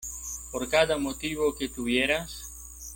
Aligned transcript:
por 0.51 0.67
cada 0.67 0.97
motivo 0.97 1.53
que 1.55 1.69
tuvieras 1.69 2.41